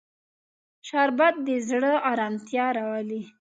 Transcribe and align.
شربت 0.87 1.35
د 1.47 1.49
زړه 1.69 1.93
ارامتیا 2.11 2.65
راولي 2.77 3.21